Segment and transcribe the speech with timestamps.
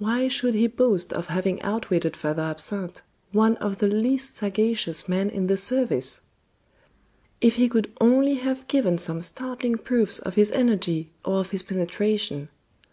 [0.00, 5.30] Why should he boast of having outwitted Father Absinthe, one of the least sagacious men
[5.30, 6.22] in the service?
[7.40, 11.62] If he could only have given some startling proofs of his energy or of his
[11.62, 12.48] penetration!